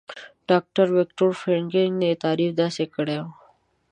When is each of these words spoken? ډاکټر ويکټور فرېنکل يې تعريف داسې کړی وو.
ډاکټر 0.49 0.87
ويکټور 0.95 1.31
فرېنکل 1.41 1.95
يې 2.07 2.13
تعريف 2.23 2.51
داسې 2.61 2.83
کړی 2.95 3.17
وو. 3.23 3.31